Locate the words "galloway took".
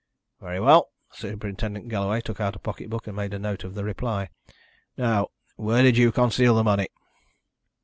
1.87-2.41